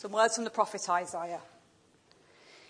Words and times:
Some 0.00 0.12
words 0.12 0.36
from 0.36 0.44
the 0.44 0.50
prophet 0.50 0.88
Isaiah. 0.88 1.42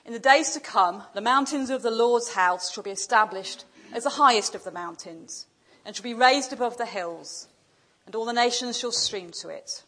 In 0.05 0.13
the 0.13 0.19
days 0.19 0.51
to 0.51 0.59
come, 0.59 1.05
the 1.15 1.21
mountains 1.21 1.71
of 1.71 1.81
the 1.81 1.91
Lord's 1.93 2.33
house 2.33 2.73
shall 2.73 2.83
be 2.83 2.91
established 2.91 3.65
as 3.93 4.03
the 4.03 4.11
highest 4.11 4.57
of 4.57 4.65
the 4.65 4.73
mountains, 4.73 5.47
and 5.85 5.95
shall 5.95 6.03
be 6.03 6.13
raised 6.13 6.53
above 6.53 6.77
the 6.77 6.87
hills, 6.87 7.47
and 8.05 8.17
all 8.17 8.25
the 8.25 8.33
nations 8.33 8.77
shall 8.77 8.91
stream 8.91 9.31
to 9.43 9.49
it. 9.49 9.85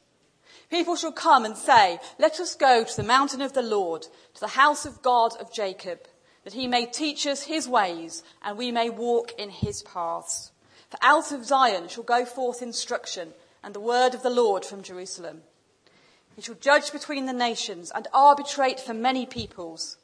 People 0.70 0.94
shall 0.94 1.10
come 1.10 1.44
and 1.44 1.56
say, 1.56 1.98
Let 2.16 2.38
us 2.38 2.54
go 2.54 2.84
to 2.84 2.96
the 2.96 3.02
mountain 3.02 3.42
of 3.42 3.54
the 3.54 3.62
Lord, 3.62 4.02
to 4.34 4.40
the 4.40 4.46
house 4.46 4.86
of 4.86 5.02
God 5.02 5.32
of 5.40 5.52
Jacob, 5.52 5.98
that 6.44 6.52
he 6.52 6.68
may 6.68 6.86
teach 6.86 7.26
us 7.26 7.42
his 7.42 7.66
ways, 7.66 8.22
and 8.44 8.56
we 8.56 8.70
may 8.70 8.88
walk 8.88 9.32
in 9.36 9.50
his 9.50 9.82
paths. 9.82 10.52
For 10.90 10.98
out 11.02 11.32
of 11.32 11.44
Zion 11.44 11.88
shall 11.88 12.04
go 12.04 12.24
forth 12.24 12.62
instruction, 12.62 13.34
and 13.64 13.74
the 13.74 13.80
word 13.80 14.14
of 14.14 14.22
the 14.22 14.30
Lord 14.30 14.64
from 14.64 14.84
Jerusalem. 14.84 15.42
He 16.36 16.42
shall 16.42 16.54
judge 16.54 16.92
between 16.92 17.26
the 17.26 17.32
nations 17.32 17.92
and 17.94 18.08
arbitrate 18.12 18.80
for 18.80 18.94
many 18.94 19.26
peoples. 19.26 19.96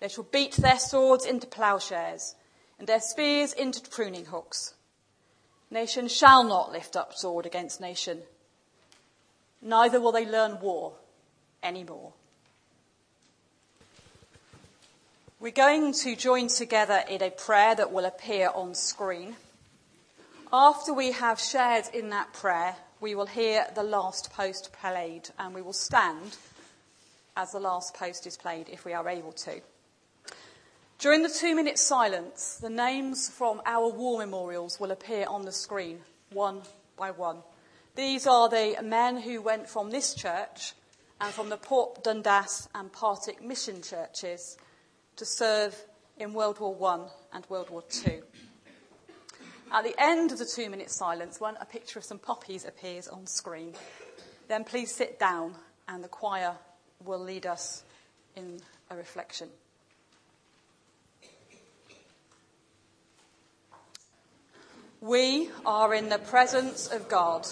They 0.00 0.08
shall 0.08 0.24
beat 0.24 0.52
their 0.56 0.78
swords 0.78 1.24
into 1.24 1.46
plowshares 1.46 2.34
and 2.78 2.88
their 2.88 3.00
spears 3.00 3.52
into 3.52 3.80
pruning 3.88 4.26
hooks. 4.26 4.74
Nation 5.70 6.08
shall 6.08 6.44
not 6.44 6.72
lift 6.72 6.96
up 6.96 7.14
sword 7.14 7.46
against 7.46 7.80
nation, 7.80 8.22
neither 9.62 10.00
will 10.00 10.12
they 10.12 10.26
learn 10.26 10.60
war 10.60 10.92
anymore. 11.62 12.12
We're 15.40 15.52
going 15.52 15.92
to 15.94 16.16
join 16.16 16.48
together 16.48 17.02
in 17.08 17.22
a 17.22 17.30
prayer 17.30 17.74
that 17.74 17.92
will 17.92 18.04
appear 18.04 18.50
on 18.54 18.74
screen. 18.74 19.36
After 20.52 20.92
we 20.92 21.12
have 21.12 21.40
shared 21.40 21.86
in 21.92 22.10
that 22.10 22.32
prayer, 22.32 22.76
we 23.04 23.14
will 23.14 23.26
hear 23.26 23.66
the 23.74 23.82
last 23.82 24.32
post 24.32 24.72
played 24.72 25.28
and 25.38 25.54
we 25.54 25.60
will 25.60 25.74
stand 25.74 26.38
as 27.36 27.52
the 27.52 27.60
last 27.60 27.92
post 27.92 28.26
is 28.26 28.38
played 28.38 28.66
if 28.70 28.86
we 28.86 28.94
are 28.94 29.06
able 29.10 29.30
to. 29.30 29.60
During 30.98 31.22
the 31.22 31.28
two 31.28 31.54
minute 31.54 31.78
silence, 31.78 32.56
the 32.62 32.70
names 32.70 33.28
from 33.28 33.60
our 33.66 33.90
war 33.90 34.18
memorials 34.18 34.80
will 34.80 34.90
appear 34.90 35.26
on 35.28 35.42
the 35.42 35.52
screen, 35.52 35.98
one 36.32 36.62
by 36.96 37.10
one. 37.10 37.40
These 37.94 38.26
are 38.26 38.48
the 38.48 38.76
men 38.82 39.18
who 39.18 39.42
went 39.42 39.68
from 39.68 39.90
this 39.90 40.14
church 40.14 40.72
and 41.20 41.30
from 41.30 41.50
the 41.50 41.58
Port 41.58 42.02
Dundas 42.02 42.70
and 42.74 42.90
Partick 42.90 43.44
mission 43.44 43.82
churches 43.82 44.56
to 45.16 45.26
serve 45.26 45.76
in 46.16 46.32
World 46.32 46.58
War 46.58 46.74
I 46.82 47.36
and 47.36 47.44
World 47.50 47.68
War 47.68 47.84
II. 48.06 48.22
At 49.74 49.82
the 49.82 50.00
end 50.00 50.30
of 50.30 50.38
the 50.38 50.46
two 50.46 50.70
minute 50.70 50.88
silence, 50.88 51.40
when 51.40 51.56
a 51.56 51.64
picture 51.64 51.98
of 51.98 52.04
some 52.04 52.20
poppies 52.20 52.64
appears 52.64 53.08
on 53.08 53.26
screen, 53.26 53.74
then 54.46 54.62
please 54.62 54.94
sit 54.94 55.18
down 55.18 55.56
and 55.88 56.04
the 56.04 56.08
choir 56.08 56.54
will 57.04 57.18
lead 57.18 57.44
us 57.44 57.82
in 58.36 58.60
a 58.88 58.94
reflection. 58.94 59.48
We 65.00 65.50
are 65.66 65.92
in 65.92 66.08
the 66.08 66.18
presence 66.18 66.86
of 66.86 67.08
God. 67.08 67.44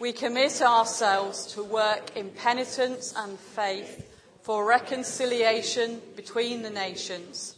We 0.00 0.12
commit 0.12 0.60
ourselves 0.60 1.46
to 1.54 1.62
work 1.62 2.16
in 2.16 2.30
penitence 2.30 3.14
and 3.16 3.38
faith 3.38 4.04
for 4.42 4.66
reconciliation 4.66 6.02
between 6.16 6.62
the 6.62 6.70
nations, 6.70 7.54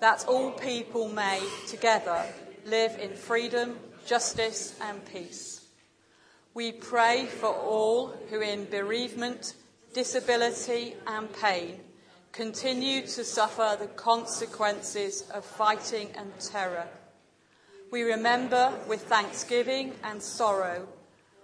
that 0.00 0.24
all 0.26 0.50
people 0.50 1.08
may 1.08 1.40
together 1.68 2.26
live 2.66 2.98
in 2.98 3.14
freedom, 3.14 3.78
justice, 4.06 4.78
and 4.80 5.04
peace. 5.06 5.64
We 6.54 6.72
pray 6.72 7.26
for 7.26 7.54
all 7.54 8.08
who, 8.28 8.40
in 8.40 8.64
bereavement, 8.64 9.54
disability, 9.92 10.96
and 11.06 11.32
pain, 11.32 11.80
continue 12.32 13.02
to 13.02 13.24
suffer 13.24 13.76
the 13.78 13.88
consequences 13.88 15.28
of 15.32 15.44
fighting 15.44 16.10
and 16.16 16.32
terror. 16.38 16.86
We 17.90 18.02
remember 18.02 18.72
with 18.88 19.02
thanksgiving 19.02 19.94
and 20.04 20.22
sorrow 20.22 20.86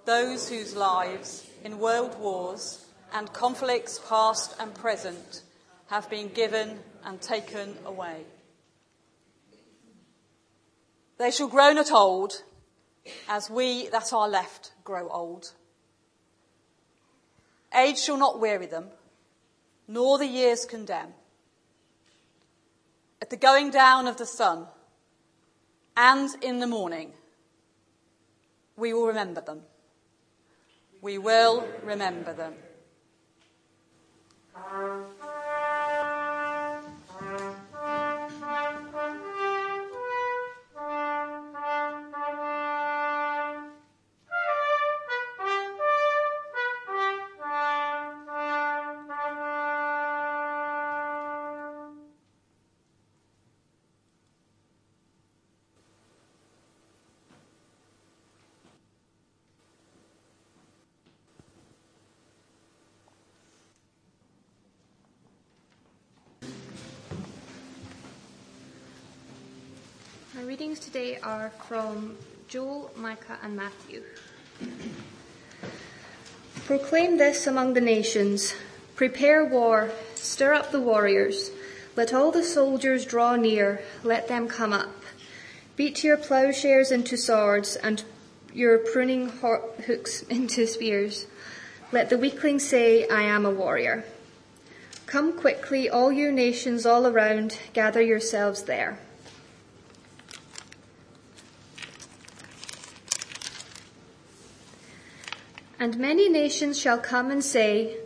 those 0.05 0.49
whose 0.49 0.77
lives 0.77 1.45
in 1.65 1.81
world 1.81 2.19
wars 2.21 2.87
and 3.13 3.33
conflicts 3.33 4.01
past 4.09 4.55
and 4.61 4.73
present 4.75 5.43
have 5.89 6.09
been 6.09 6.29
given 6.29 6.79
and 7.05 7.21
taken 7.21 7.77
away. 7.85 8.25
They 11.19 11.31
shall 11.31 11.49
grow 11.49 11.73
not 11.73 11.91
old, 11.91 12.43
as 13.29 13.49
we 13.49 13.89
that 13.89 14.13
are 14.13 14.29
left 14.29 14.73
grow 14.85 15.09
old. 15.09 15.53
Age 17.75 17.99
shall 17.99 18.19
not 18.19 18.41
weary 18.41 18.67
them, 18.67 18.89
nor 19.89 20.19
the 20.19 20.27
years 20.27 20.65
condemn. 20.65 21.15
At 23.21 23.31
the 23.31 23.37
going 23.37 23.71
down 23.71 24.07
of 24.07 24.19
the 24.19 24.27
sun, 24.27 24.67
and 25.97 26.29
in 26.43 26.59
the 26.59 26.67
morning, 26.67 27.13
we 28.77 28.93
will 28.93 29.07
remember 29.07 29.41
them. 29.41 29.63
We 31.01 31.17
will 31.19 31.67
remember 31.83 32.35
them. 32.35 32.55
Our 70.39 70.45
readings 70.45 70.79
today 70.79 71.17
are 71.23 71.51
from 71.67 72.15
Joel, 72.47 72.91
Micah, 72.95 73.39
and 73.43 73.57
Matthew. 73.57 74.03
Proclaim 76.67 77.17
this 77.17 77.47
among 77.47 77.73
the 77.73 77.81
nations. 77.81 78.55
Prepare 78.97 79.47
war. 79.47 79.91
Stir 80.15 80.53
up 80.53 80.73
the 80.73 80.81
warriors. 80.81 81.53
Let 81.97 82.13
all 82.13 82.33
the 82.33 82.45
soldiers 82.45 83.07
draw 83.07 83.37
near. 83.37 83.81
Let 84.05 84.29
them 84.29 84.47
come 84.47 84.75
up. 84.75 84.95
Beat 85.75 86.05
your 86.05 86.19
plowshares 86.19 86.93
into 86.93 87.17
swords 87.17 87.77
and 87.77 88.05
your 88.53 88.77
pruning 88.77 89.31
hooks 89.31 90.21
into 90.29 90.67
spears. 90.67 91.27
Let 91.93 92.11
the 92.11 92.19
weakling 92.19 92.59
say, 92.59 93.09
I 93.09 93.23
am 93.23 93.47
a 93.47 93.51
warrior. 93.51 94.05
Come 95.07 95.33
quickly, 95.33 95.89
all 95.89 96.13
you 96.13 96.31
nations 96.31 96.85
all 96.85 97.07
around, 97.07 97.59
gather 97.73 98.03
yourselves 98.03 98.65
there. 98.65 98.99
And 105.79 105.99
many 105.99 106.29
nations 106.29 106.79
shall 106.79 106.99
come 106.99 107.31
and 107.31 107.45
say, 107.45 107.97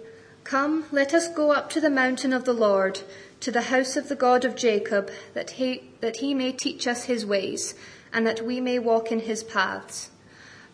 Come, 0.42 0.86
let 0.90 1.14
us 1.14 1.28
go 1.28 1.52
up 1.52 1.70
to 1.70 1.80
the 1.80 1.90
mountain 1.90 2.32
of 2.32 2.44
the 2.44 2.52
Lord, 2.52 3.00
to 3.40 3.52
the 3.52 3.62
house 3.62 3.96
of 3.96 4.08
the 4.08 4.16
God 4.16 4.44
of 4.44 4.56
Jacob, 4.56 5.10
that 5.34 5.50
he, 5.50 5.90
that 6.00 6.16
he 6.16 6.34
may 6.34 6.50
teach 6.50 6.88
us 6.88 7.04
his 7.04 7.24
ways, 7.24 7.74
and 8.12 8.26
that 8.26 8.44
we 8.44 8.60
may 8.60 8.78
walk 8.80 9.12
in 9.12 9.20
his 9.20 9.44
paths. 9.44 10.10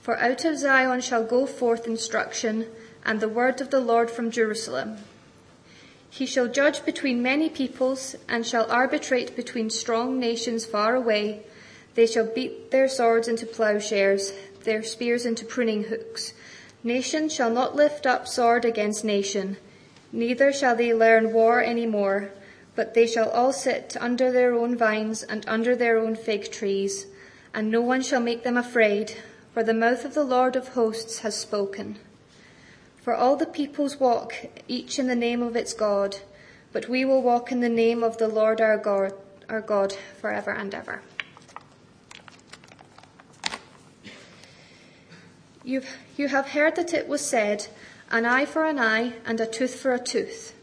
For 0.01 0.17
out 0.19 0.45
of 0.47 0.57
Zion 0.57 1.03
shall 1.03 1.25
go 1.25 1.45
forth 1.45 1.87
instruction, 1.87 2.67
and 3.05 3.21
the 3.21 3.29
word 3.29 3.61
of 3.61 3.71
the 3.71 3.81
Lord 3.81 4.11
from 4.11 4.31
Jerusalem. 4.31 4.97
He 6.09 6.25
shall 6.25 6.49
judge 6.49 6.85
between 6.87 7.23
many 7.23 7.51
peoples, 7.51 8.17
and 8.27 8.47
shall 8.47 8.71
arbitrate 8.71 9.37
between 9.37 9.69
strong 9.69 10.19
nations 10.19 10.65
far 10.65 10.95
away. 10.95 11.43
They 11.95 12.07
shall 12.07 12.27
beat 12.27 12.71
their 12.71 12.89
swords 12.89 13.29
into 13.29 13.45
plowshares, 13.45 14.33
their 14.65 14.83
spears 14.83 15.27
into 15.27 15.45
pruning 15.45 15.85
hooks. 15.85 16.33
Nation 16.87 17.29
shall 17.29 17.51
not 17.51 17.75
lift 17.75 18.07
up 18.07 18.29
sword 18.29 18.65
against 18.65 19.05
nation, 19.05 19.57
neither 20.13 20.53
shall 20.53 20.77
they 20.77 20.95
learn 20.95 21.33
war 21.33 21.61
any 21.61 21.85
more, 21.85 22.31
but 22.77 22.95
they 22.95 23.09
shall 23.09 23.29
all 23.31 23.53
sit 23.53 23.97
under 24.01 24.31
their 24.31 24.55
own 24.55 24.77
vines 24.77 25.25
and 25.25 25.45
under 25.49 25.75
their 25.75 25.99
own 25.99 26.15
fig 26.15 26.49
trees, 26.53 27.07
and 27.53 27.73
no 27.73 27.81
one 27.81 28.03
shall 28.03 28.21
make 28.21 28.45
them 28.45 28.57
afraid, 28.57 29.17
for 29.53 29.65
the 29.65 29.75
mouth 29.75 30.05
of 30.05 30.15
the 30.15 30.23
Lord 30.23 30.55
of 30.55 30.69
hosts 30.75 31.19
has 31.19 31.37
spoken. 31.37 31.99
For 33.03 33.13
all 33.13 33.35
the 33.35 33.47
peoples 33.47 33.99
walk, 33.99 34.37
each 34.69 35.01
in 35.01 35.09
the 35.09 35.17
name 35.17 35.43
of 35.43 35.57
its 35.57 35.73
God, 35.73 36.19
but 36.73 36.89
we 36.89 37.05
will 37.05 37.21
walk 37.21 37.51
in 37.51 37.59
the 37.59 37.69
name 37.69 38.05
of 38.05 38.19
the 38.19 38.29
Lord 38.29 38.61
our 38.61 38.79
God, 38.79 39.13
our 39.49 39.61
God 39.61 39.93
forever 40.21 40.53
and 40.53 40.73
ever. 40.73 41.03
You've, 45.65 45.97
you 46.17 46.29
have 46.29 46.49
heard 46.49 46.77
that 46.77 46.95
it 46.95 47.07
was 47.07 47.21
said, 47.21 47.67
an 48.11 48.25
eye 48.25 48.47
for 48.47 48.65
an 48.65 48.79
eye, 48.79 49.15
and 49.25 49.41
a 49.41 49.47
tooth 49.47 49.75
for 49.75 49.93
a 49.93 49.99
tooth. 49.99 50.55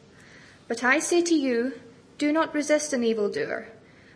But 0.68 0.84
I 0.84 1.00
say 1.00 1.22
to 1.22 1.36
you, 1.36 1.74
do 2.18 2.32
not 2.32 2.54
resist 2.54 2.94
an 2.94 3.04
evildoer. 3.04 3.68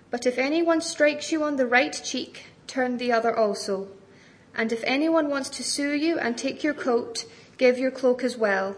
But 0.10 0.26
if 0.26 0.38
anyone 0.38 0.82
strikes 0.82 1.32
you 1.32 1.44
on 1.44 1.58
the 1.58 1.68
right 1.68 2.00
cheek, 2.04 2.46
turn 2.66 2.98
the 2.98 3.12
other 3.12 3.36
also. 3.36 3.90
And 4.56 4.72
if 4.72 4.84
anyone 4.86 5.30
wants 5.30 5.50
to 5.52 5.64
sue 5.64 5.94
you 5.94 6.18
and 6.18 6.38
take 6.38 6.64
your 6.64 6.74
coat, 6.74 7.26
give 7.58 7.78
your 7.78 7.92
cloak 7.92 8.24
as 8.24 8.38
well. 8.38 8.76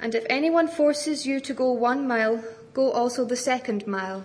And 0.00 0.14
if 0.14 0.24
anyone 0.28 0.68
forces 0.68 1.26
you 1.26 1.40
to 1.40 1.54
go 1.54 1.70
one 1.72 2.08
mile, 2.08 2.42
go 2.72 2.90
also 2.90 3.24
the 3.24 3.36
second 3.36 3.86
mile. 3.86 4.24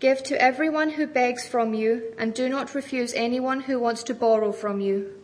Give 0.00 0.22
to 0.24 0.40
everyone 0.40 0.90
who 0.90 1.06
begs 1.06 1.46
from 1.46 1.74
you, 1.74 2.14
and 2.18 2.34
do 2.34 2.48
not 2.48 2.74
refuse 2.74 3.12
anyone 3.14 3.60
who 3.60 3.78
wants 3.78 4.02
to 4.04 4.14
borrow 4.14 4.52
from 4.52 4.80
you. 4.80 5.23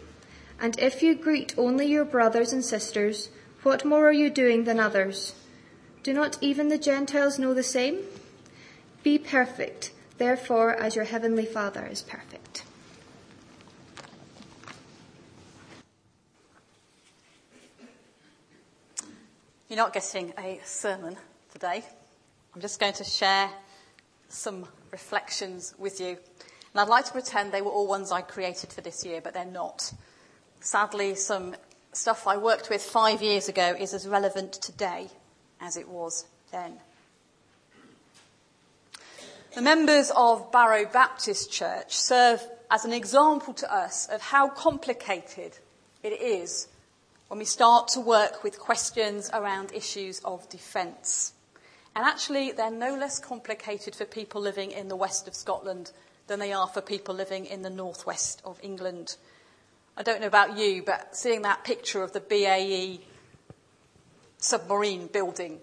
And 0.61 0.77
if 0.77 1.01
you 1.01 1.15
greet 1.15 1.55
only 1.57 1.87
your 1.87 2.05
brothers 2.05 2.53
and 2.53 2.63
sisters, 2.63 3.29
what 3.63 3.83
more 3.83 4.07
are 4.07 4.13
you 4.13 4.29
doing 4.29 4.65
than 4.65 4.79
others? 4.79 5.33
Do 6.03 6.13
not 6.13 6.37
even 6.39 6.69
the 6.69 6.77
Gentiles 6.77 7.39
know 7.39 7.55
the 7.55 7.63
same? 7.63 8.01
Be 9.01 9.17
perfect, 9.17 9.91
therefore, 10.19 10.75
as 10.75 10.95
your 10.95 11.05
heavenly 11.05 11.47
Father 11.47 11.87
is 11.87 12.03
perfect. 12.03 12.63
You're 19.67 19.77
not 19.77 19.93
getting 19.93 20.31
a 20.37 20.59
sermon 20.63 21.17
today. 21.51 21.83
I'm 22.53 22.61
just 22.61 22.79
going 22.79 22.93
to 22.93 23.03
share 23.03 23.49
some 24.29 24.67
reflections 24.91 25.73
with 25.79 25.99
you. 25.99 26.09
And 26.09 26.81
I'd 26.81 26.87
like 26.87 27.05
to 27.05 27.11
pretend 27.13 27.51
they 27.51 27.63
were 27.63 27.71
all 27.71 27.87
ones 27.87 28.11
I 28.11 28.21
created 28.21 28.71
for 28.71 28.81
this 28.81 29.03
year, 29.03 29.21
but 29.21 29.33
they're 29.33 29.45
not. 29.45 29.91
Sadly, 30.63 31.15
some 31.15 31.55
stuff 31.91 32.27
I 32.27 32.37
worked 32.37 32.69
with 32.69 32.83
five 32.83 33.23
years 33.23 33.49
ago 33.49 33.75
is 33.77 33.95
as 33.95 34.07
relevant 34.07 34.53
today 34.53 35.07
as 35.59 35.75
it 35.75 35.89
was 35.89 36.27
then. 36.51 36.77
The 39.55 39.63
members 39.63 40.11
of 40.15 40.51
Barrow 40.51 40.85
Baptist 40.85 41.51
Church 41.51 41.97
serve 41.97 42.47
as 42.69 42.85
an 42.85 42.93
example 42.93 43.55
to 43.55 43.73
us 43.73 44.07
of 44.07 44.21
how 44.21 44.49
complicated 44.49 45.57
it 46.03 46.21
is 46.21 46.67
when 47.27 47.39
we 47.39 47.45
start 47.45 47.87
to 47.89 47.99
work 47.99 48.43
with 48.43 48.59
questions 48.59 49.31
around 49.33 49.73
issues 49.73 50.19
of 50.19 50.47
defence. 50.47 51.33
And 51.95 52.05
actually, 52.05 52.51
they're 52.51 52.69
no 52.69 52.95
less 52.95 53.17
complicated 53.17 53.95
for 53.95 54.05
people 54.05 54.39
living 54.39 54.69
in 54.69 54.89
the 54.89 54.95
west 54.95 55.27
of 55.27 55.33
Scotland 55.33 55.91
than 56.27 56.37
they 56.37 56.53
are 56.53 56.67
for 56.67 56.81
people 56.81 57.15
living 57.15 57.47
in 57.47 57.63
the 57.63 57.69
northwest 57.71 58.43
of 58.45 58.59
England. 58.61 59.17
I 60.01 60.03
don't 60.03 60.19
know 60.19 60.25
about 60.25 60.57
you, 60.57 60.81
but 60.81 61.15
seeing 61.15 61.43
that 61.43 61.63
picture 61.63 62.01
of 62.01 62.11
the 62.11 62.21
BAE 62.21 63.05
submarine 64.39 65.05
building, 65.05 65.59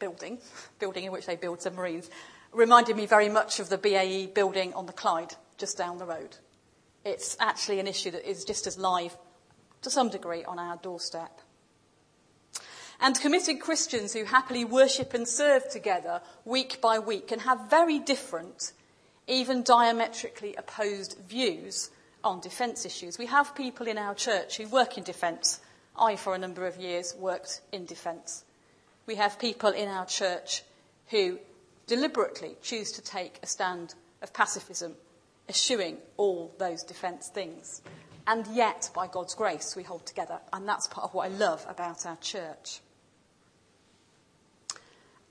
building, 0.00 0.38
building 0.80 1.04
in 1.04 1.12
which 1.12 1.26
they 1.26 1.36
build 1.36 1.62
submarines, 1.62 2.10
reminded 2.52 2.96
me 2.96 3.06
very 3.06 3.28
much 3.28 3.60
of 3.60 3.68
the 3.68 3.78
BAE 3.78 4.32
building 4.34 4.74
on 4.74 4.86
the 4.86 4.92
Clyde, 4.92 5.36
just 5.56 5.78
down 5.78 5.98
the 5.98 6.04
road. 6.04 6.38
It's 7.04 7.36
actually 7.38 7.78
an 7.78 7.86
issue 7.86 8.10
that 8.10 8.28
is 8.28 8.44
just 8.44 8.66
as 8.66 8.76
live, 8.76 9.16
to 9.82 9.88
some 9.88 10.08
degree, 10.08 10.42
on 10.42 10.58
our 10.58 10.74
doorstep. 10.78 11.40
And 13.00 13.20
committed 13.20 13.60
Christians 13.60 14.14
who 14.14 14.24
happily 14.24 14.64
worship 14.64 15.14
and 15.14 15.28
serve 15.28 15.70
together 15.70 16.22
week 16.44 16.80
by 16.80 16.98
week 16.98 17.28
can 17.28 17.38
have 17.38 17.70
very 17.70 18.00
different, 18.00 18.72
even 19.28 19.62
diametrically 19.62 20.56
opposed 20.56 21.18
views 21.28 21.90
on 22.24 22.40
defence 22.40 22.84
issues. 22.84 23.18
We 23.18 23.26
have 23.26 23.54
people 23.54 23.86
in 23.86 23.98
our 23.98 24.14
church 24.14 24.56
who 24.56 24.68
work 24.68 24.98
in 24.98 25.04
defence 25.04 25.60
I, 25.98 26.16
for 26.16 26.34
a 26.34 26.38
number 26.38 26.66
of 26.66 26.76
years, 26.76 27.14
worked 27.18 27.60
in 27.72 27.84
defence. 27.84 28.44
We 29.06 29.16
have 29.16 29.38
people 29.38 29.70
in 29.70 29.88
our 29.88 30.06
church 30.06 30.62
who 31.08 31.38
deliberately 31.86 32.56
choose 32.62 32.92
to 32.92 33.02
take 33.02 33.40
a 33.42 33.46
stand 33.46 33.94
of 34.22 34.32
pacifism, 34.32 34.94
eschewing 35.48 35.98
all 36.16 36.54
those 36.58 36.82
defence 36.82 37.28
things. 37.28 37.82
And 38.26 38.46
yet, 38.48 38.90
by 38.94 39.06
God's 39.06 39.34
grace, 39.34 39.74
we 39.74 39.82
hold 39.82 40.04
together. 40.06 40.38
And 40.52 40.68
that's 40.68 40.86
part 40.86 41.04
of 41.04 41.14
what 41.14 41.30
I 41.30 41.34
love 41.34 41.64
about 41.68 42.04
our 42.04 42.16
church. 42.16 42.80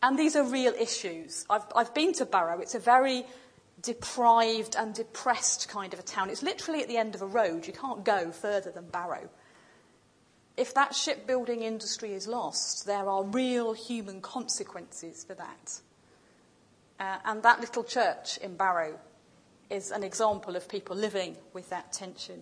And 0.01 0.17
these 0.17 0.35
are 0.35 0.43
real 0.43 0.73
issues. 0.73 1.45
I've, 1.49 1.65
I've 1.75 1.93
been 1.93 2.13
to 2.13 2.25
Barrow. 2.25 2.59
It's 2.59 2.75
a 2.75 2.79
very 2.79 3.25
deprived 3.81 4.75
and 4.75 4.93
depressed 4.93 5.69
kind 5.69 5.93
of 5.93 5.99
a 5.99 6.03
town. 6.03 6.29
It's 6.29 6.43
literally 6.43 6.81
at 6.81 6.87
the 6.87 6.97
end 6.97 7.15
of 7.15 7.21
a 7.21 7.27
road. 7.27 7.67
You 7.67 7.73
can't 7.73 8.03
go 8.03 8.31
further 8.31 8.71
than 8.71 8.89
Barrow 8.89 9.29
if 10.57 10.73
that 10.73 10.95
shipbuilding 10.95 11.61
industry 11.61 12.13
is 12.13 12.27
lost, 12.27 12.87
there 12.87 13.07
are 13.07 13.23
real 13.23 13.73
human 13.73 14.21
consequences 14.21 15.23
for 15.23 15.35
that. 15.35 15.81
Uh, 16.99 17.17
and 17.25 17.43
that 17.43 17.61
little 17.61 17.83
church 17.83 18.39
in 18.39 18.57
Barrow 18.57 18.99
is 19.69 19.91
an 19.91 20.03
example 20.03 20.55
of 20.55 20.67
people 20.67 20.95
living 20.95 21.37
with 21.53 21.69
that 21.69 21.93
tension. 21.93 22.41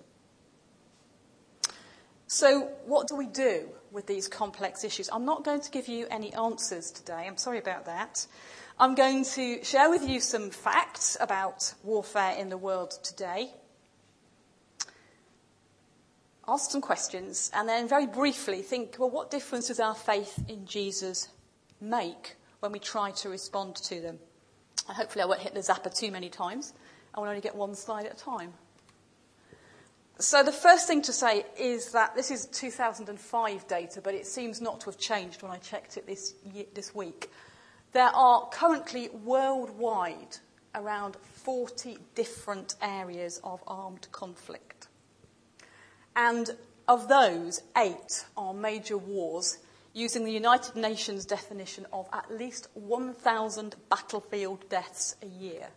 So, 2.27 2.69
what 2.85 3.07
do 3.07 3.15
we 3.15 3.27
do 3.27 3.67
with 3.91 4.07
these 4.07 4.27
complex 4.27 4.83
issues? 4.83 5.09
I'm 5.11 5.25
not 5.25 5.43
going 5.43 5.59
to 5.61 5.69
give 5.69 5.87
you 5.87 6.07
any 6.09 6.33
answers 6.33 6.91
today. 6.91 7.25
I'm 7.27 7.37
sorry 7.37 7.59
about 7.59 7.85
that. 7.85 8.25
I'm 8.77 8.95
going 8.95 9.23
to 9.23 9.63
share 9.63 9.89
with 9.89 10.07
you 10.07 10.19
some 10.19 10.49
facts 10.49 11.17
about 11.19 11.73
warfare 11.83 12.35
in 12.37 12.49
the 12.49 12.57
world 12.57 12.91
today 13.03 13.51
ask 16.47 16.71
some 16.71 16.81
questions, 16.81 17.51
and 17.53 17.67
then 17.67 17.87
very 17.87 18.07
briefly 18.07 18.61
think 18.61 18.95
well, 18.99 19.09
what 19.09 19.31
difference 19.31 19.67
does 19.67 19.79
our 19.79 19.95
faith 19.95 20.43
in 20.47 20.65
Jesus 20.65 21.29
make 21.81 22.35
when 22.59 22.71
we 22.71 22.79
try 22.79 23.11
to 23.11 23.29
respond 23.29 23.75
to 23.75 24.01
them? 24.01 24.19
And 24.87 24.95
hopefully, 24.95 25.23
I 25.23 25.25
won't 25.25 25.41
hit 25.41 25.53
the 25.53 25.61
zapper 25.61 25.93
too 25.95 26.11
many 26.11 26.29
times. 26.29 26.73
I 27.13 27.19
will 27.19 27.27
only 27.27 27.41
get 27.41 27.55
one 27.55 27.75
slide 27.75 28.05
at 28.05 28.13
a 28.13 28.23
time. 28.23 28.53
So, 30.19 30.43
the 30.43 30.51
first 30.51 30.87
thing 30.87 31.01
to 31.03 31.13
say 31.13 31.45
is 31.59 31.91
that 31.91 32.15
this 32.15 32.31
is 32.31 32.45
2005 32.47 33.67
data, 33.67 34.01
but 34.01 34.13
it 34.13 34.27
seems 34.27 34.61
not 34.61 34.79
to 34.81 34.85
have 34.85 34.97
changed 34.97 35.41
when 35.41 35.51
I 35.51 35.57
checked 35.57 35.97
it 35.97 36.05
this, 36.05 36.35
year, 36.53 36.65
this 36.73 36.93
week. 36.93 37.29
There 37.95 38.13
are 38.13 38.49
currently 38.49 39.07
worldwide 39.07 40.39
around 40.73 41.15
40 41.15 41.97
different 42.13 42.75
areas 42.81 43.39
of 43.41 43.63
armed 43.65 44.09
conflict. 44.11 44.89
And 46.13 46.57
of 46.89 47.07
those, 47.07 47.61
eight 47.77 48.25
are 48.35 48.53
major 48.53 48.97
wars 48.97 49.59
using 49.93 50.25
the 50.25 50.33
United 50.33 50.75
Nations 50.75 51.25
definition 51.25 51.85
of 51.93 52.09
at 52.11 52.29
least 52.29 52.67
1,000 52.73 53.77
battlefield 53.89 54.69
deaths 54.69 55.15
a 55.23 55.27
year. 55.27 55.67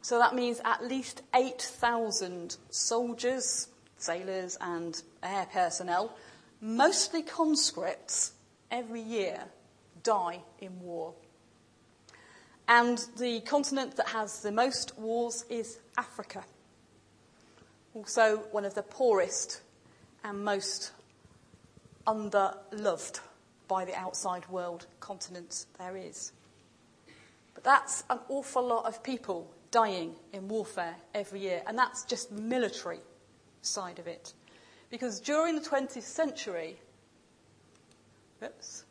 So 0.00 0.18
that 0.18 0.34
means 0.34 0.62
at 0.64 0.82
least 0.82 1.20
8,000 1.34 2.56
soldiers, 2.70 3.68
sailors, 3.98 4.56
and 4.62 5.02
air 5.22 5.46
personnel, 5.52 6.16
mostly 6.62 7.22
conscripts, 7.22 8.32
every 8.70 9.02
year 9.02 9.44
die 10.02 10.40
in 10.60 10.80
war. 10.80 11.14
And 12.68 12.98
the 13.18 13.40
continent 13.40 13.96
that 13.96 14.08
has 14.08 14.40
the 14.40 14.52
most 14.52 14.98
wars 14.98 15.44
is 15.50 15.78
Africa 15.98 16.44
also 17.94 18.38
one 18.52 18.64
of 18.64 18.74
the 18.74 18.82
poorest 18.82 19.60
and 20.24 20.44
most 20.44 20.92
underloved 22.06 23.20
by 23.68 23.84
the 23.84 23.94
outside 23.94 24.48
world 24.48 24.86
continents 25.00 25.66
there 25.78 25.96
is. 25.96 26.32
But 27.54 27.64
that's 27.64 28.04
an 28.10 28.18
awful 28.28 28.66
lot 28.66 28.86
of 28.86 29.02
people 29.02 29.50
dying 29.70 30.14
in 30.32 30.48
warfare 30.48 30.96
every 31.14 31.40
year, 31.40 31.62
and 31.66 31.78
that's 31.78 32.04
just 32.04 32.34
the 32.34 32.42
military 32.42 33.00
side 33.62 33.98
of 33.98 34.06
it. 34.06 34.32
Because 34.90 35.20
during 35.20 35.54
the 35.54 35.62
20th 35.62 36.02
century, 36.02 36.76
oops, 38.42 38.84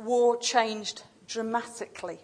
war 0.00 0.36
changed 0.38 1.02
dramatically 1.26 2.18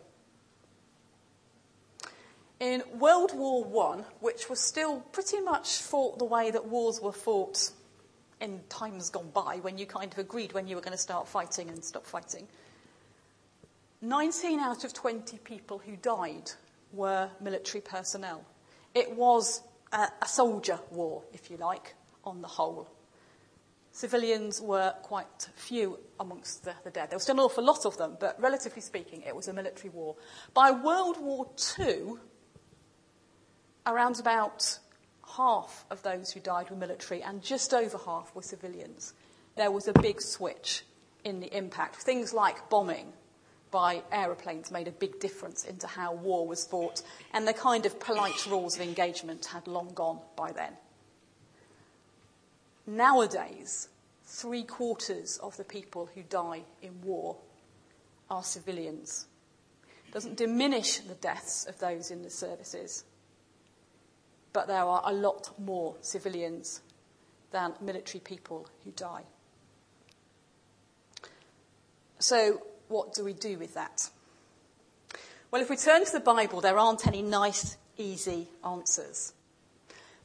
in 2.59 2.83
World 2.99 3.33
War 3.35 3.97
I, 3.99 4.03
which 4.21 4.49
was 4.49 4.61
still 4.61 5.01
pretty 5.13 5.41
much 5.41 5.79
fought 5.79 6.19
the 6.19 6.25
way 6.25 6.51
that 6.51 6.67
wars 6.67 7.01
were 7.01 7.13
fought 7.13 7.71
in 8.41 8.61
times 8.69 9.11
gone 9.11 9.31
by 9.33 9.59
when 9.63 9.79
you 9.79 9.87
kind 9.87 10.13
of 10.13 10.19
agreed 10.19 10.53
when 10.53 10.67
you 10.67 10.77
were 10.77 10.83
going 10.83 10.93
to 10.93 10.99
start 10.99 11.29
fighting 11.29 11.69
and 11.69 11.85
stop 11.85 12.07
fighting. 12.07 12.47
19 14.03 14.61
out 14.61 14.85
of 14.85 14.93
20 14.93 15.39
people 15.39 15.79
who 15.79 15.97
died 15.97 16.51
were 16.93 17.31
military 17.41 17.81
personnel. 17.81 18.45
It 18.95 19.15
was 19.15 19.63
a, 19.93 20.09
a 20.23 20.29
soldier 20.29 20.79
war, 20.91 21.23
if 21.33 21.51
you 21.51 21.57
like, 21.57 21.95
on 22.25 22.41
the 22.41 22.49
whole. 22.49 22.89
Civilians 23.97 24.61
were 24.61 24.93
quite 25.01 25.49
few 25.55 25.99
amongst 26.21 26.65
the, 26.65 26.75
the, 26.85 26.91
dead. 26.91 27.09
There 27.09 27.17
was 27.17 27.23
still 27.23 27.37
an 27.37 27.41
awful 27.41 27.65
lot 27.65 27.87
of 27.87 27.97
them, 27.97 28.19
but 28.21 28.39
relatively 28.39 28.83
speaking, 28.83 29.23
it 29.23 29.35
was 29.35 29.49
a 29.49 29.55
military 29.55 29.89
war. 29.89 30.17
By 30.53 30.71
World 30.71 31.17
War 31.19 31.49
II, 31.79 32.17
around 33.87 34.21
about 34.21 34.79
half 35.39 35.87
of 35.91 36.03
those 36.03 36.31
who 36.31 36.41
died 36.41 36.69
were 36.69 36.77
military 36.77 37.23
and 37.23 37.43
just 37.43 37.73
over 37.73 37.97
half 37.97 38.35
were 38.35 38.43
civilians. 38.43 39.15
There 39.57 39.71
was 39.71 39.89
a 39.89 39.95
big 39.95 40.21
switch 40.21 40.85
in 41.25 41.41
the 41.41 41.57
impact. 41.57 41.97
Things 41.97 42.35
like 42.35 42.69
bombing 42.69 43.15
by 43.71 44.03
aeroplanes 44.13 44.71
made 44.71 44.89
a 44.89 44.93
big 44.93 45.21
difference 45.21 45.65
into 45.65 45.87
how 45.87 46.13
war 46.13 46.47
was 46.47 46.67
fought, 46.67 47.01
and 47.33 47.49
the 47.49 47.55
kind 47.55 47.87
of 47.87 47.99
polite 47.99 48.45
rules 48.45 48.77
of 48.77 48.83
engagement 48.83 49.47
had 49.47 49.67
long 49.67 49.91
gone 49.95 50.21
by 50.37 50.53
then. 50.53 50.75
Nowadays, 52.87 53.89
three 54.25 54.63
quarters 54.63 55.39
of 55.39 55.57
the 55.57 55.65
people 55.65 56.09
who 56.15 56.23
die 56.23 56.63
in 56.83 57.01
war 57.03 57.37
are 58.31 58.43
civilians. 58.43 59.27
It 60.09 60.13
doesn't 60.13 60.37
diminish 60.37 60.99
the 60.99 61.15
deaths 61.15 61.67
of 61.67 61.79
those 61.79 62.11
in 62.11 62.23
the 62.23 62.31
services 62.31 63.05
but 64.57 64.69
there 64.69 64.85
are 64.85 65.03
a 65.05 65.13
lot 65.13 65.51
more 65.59 65.97
civilians 66.01 66.81
than 67.51 67.75
military 67.79 68.21
people 68.21 68.67
who 68.85 68.91
die. 68.93 69.25
So, 72.19 72.63
what 72.89 73.13
do 73.13 73.23
we 73.23 73.35
do 73.35 73.59
with 73.59 73.75
that? 73.75 74.09
Well, 75.51 75.61
if 75.61 75.69
we 75.69 75.77
turn 75.77 76.07
to 76.07 76.11
the 76.11 76.21
Bible, 76.21 76.63
there 76.63 76.79
aren't 76.79 77.07
any 77.07 77.21
nice, 77.21 77.77
easy 77.99 78.49
answers. 78.65 79.35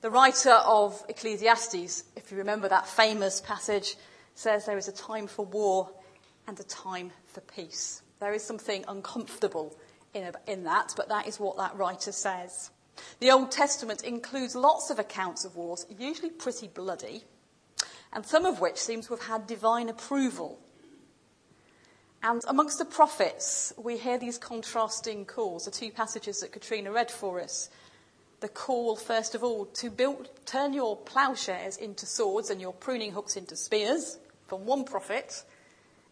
The 0.02 0.10
writer 0.10 0.54
of 0.54 1.06
Ecclesiastes, 1.10 2.06
if 2.16 2.32
you 2.32 2.38
remember 2.38 2.68
that 2.68 2.88
famous 2.88 3.40
passage, 3.40 3.96
says 4.34 4.66
there 4.66 4.78
is 4.78 4.88
a 4.88 4.92
time 4.92 5.28
for 5.28 5.46
war 5.46 5.92
and 6.48 6.60
a 6.60 6.64
time 6.64 7.12
for 7.28 7.42
peace. 7.42 8.02
There 8.20 8.34
is 8.34 8.44
something 8.44 8.84
uncomfortable 8.88 9.78
in, 10.16 10.32
in 10.48 10.64
that, 10.64 10.96
but 10.98 11.08
that 11.10 11.28
is 11.28 11.40
what 11.40 11.58
that 11.58 11.76
writer 11.78 12.12
says. 12.12 12.72
The 13.20 13.30
Old 13.30 13.52
Testament 13.52 14.04
includes 14.04 14.56
lots 14.56 14.90
of 14.90 14.98
accounts 14.98 15.46
of 15.46 15.56
wars, 15.56 15.86
usually 15.96 16.32
pretty 16.32 16.68
bloody, 16.68 17.24
and 18.12 18.26
some 18.26 18.46
of 18.46 18.60
which 18.60 18.78
seem 18.78 19.04
to 19.04 19.14
have 19.14 19.28
had 19.28 19.46
divine 19.46 19.88
approval. 19.88 20.60
And 22.24 22.42
amongst 22.48 22.80
the 22.80 22.86
prophets, 22.86 23.72
we 23.78 23.98
hear 23.98 24.18
these 24.18 24.40
contrasting 24.40 25.26
calls, 25.26 25.66
the 25.66 25.72
two 25.72 25.92
passages 25.92 26.40
that 26.40 26.52
Katrina 26.52 26.92
read 26.92 27.12
for 27.12 27.40
us. 27.40 27.70
The 28.42 28.50
call, 28.50 28.96
first 28.96 29.36
of 29.36 29.44
all, 29.44 29.66
to 29.66 29.90
build, 29.90 30.30
turn 30.46 30.74
your 30.74 30.98
plowshares 30.98 31.78
into 31.78 32.06
swords 32.06 32.50
and 32.50 32.60
your 32.60 32.74
pruning 32.74 33.12
hooks 33.12 33.38
into 33.38 33.56
spears, 33.56 34.18
from 34.48 34.66
one 34.66 34.84
prophet, 34.84 35.44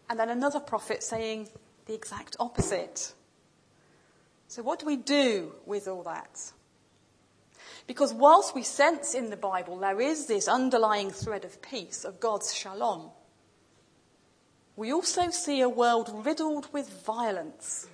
and 0.08 0.18
then 0.18 0.30
another 0.30 0.60
prophet 0.60 1.02
saying 1.02 1.48
the 1.86 1.94
exact 1.94 2.36
opposite. 2.40 3.12
So, 4.46 4.62
what 4.62 4.78
do 4.78 4.86
we 4.86 4.96
do 4.96 5.52
with 5.66 5.88
all 5.88 6.04
that? 6.04 6.52
Because 7.88 8.14
whilst 8.14 8.54
we 8.54 8.62
sense 8.62 9.14
in 9.14 9.30
the 9.30 9.36
Bible 9.36 9.78
there 9.78 10.00
is 10.00 10.26
this 10.26 10.46
underlying 10.46 11.10
thread 11.10 11.44
of 11.44 11.60
peace, 11.60 12.04
of 12.04 12.20
God's 12.20 12.54
shalom, 12.54 13.10
we 14.76 14.92
also 14.92 15.30
see 15.30 15.60
a 15.60 15.68
world 15.68 16.24
riddled 16.24 16.72
with 16.72 17.04
violence. 17.04 17.88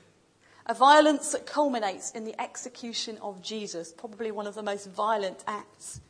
A 0.69 0.75
violence 0.75 1.31
that 1.31 1.47
culminates 1.47 2.11
in 2.11 2.25
the 2.25 2.41
execution 2.41 3.19
of 3.23 3.41
Jesus, 3.41 3.93
probably 3.93 4.33
one 4.33 4.49
of 4.49 4.55
the 4.55 4.63
most 4.63 4.91
violent 4.91 5.45
acts 5.47 6.01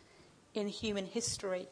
in 0.54 0.68
human 0.68 1.04
history. 1.04 1.68